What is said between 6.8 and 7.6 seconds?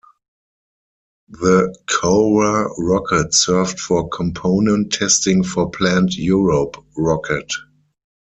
Rocket.